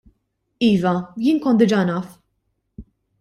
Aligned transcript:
Iva, 0.67 0.93
jien 1.25 1.41
kont 1.43 1.61
diġà 1.63 1.83
naf. 1.91 2.09